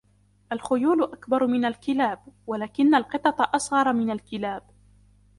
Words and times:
الخيول 0.51 1.03
أكبر 1.03 1.47
من 1.47 1.65
الكلاب، 1.65 2.19
ولكن 2.47 2.95
القطط 2.95 3.41
أصغر 3.55 3.93
من 3.93 4.11
الكلاب. 4.11 4.63